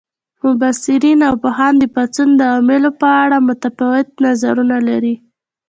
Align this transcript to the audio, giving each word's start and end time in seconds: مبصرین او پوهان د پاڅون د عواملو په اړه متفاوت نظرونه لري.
مبصرین 0.45 1.19
او 1.27 1.35
پوهان 1.43 1.73
د 1.79 1.83
پاڅون 1.95 2.29
د 2.35 2.41
عواملو 2.51 2.91
په 3.01 3.07
اړه 3.23 3.37
متفاوت 3.47 4.07
نظرونه 4.25 4.77
لري. 4.87 5.15